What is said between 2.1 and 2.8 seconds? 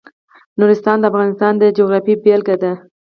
بېلګه ده.